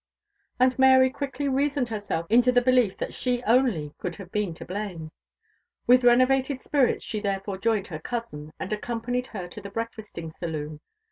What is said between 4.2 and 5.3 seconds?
been to blame.